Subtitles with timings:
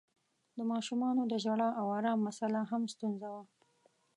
[0.57, 3.43] د ماشومانو د ژړا او آرام مسآله هم ستونزه وه.